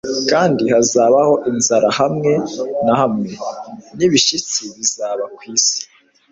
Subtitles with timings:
[0.31, 2.31] kandi hazabaho inzara hamwe
[2.85, 3.31] na hamwe
[3.97, 5.79] n'ibishyitsi bizaba ku isi.